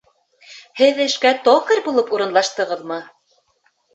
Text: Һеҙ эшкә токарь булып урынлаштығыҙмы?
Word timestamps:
Һеҙ 0.79 1.01
эшкә 1.03 1.33
токарь 1.49 1.83
булып 1.89 2.09
урынлаштығыҙмы? 2.17 3.01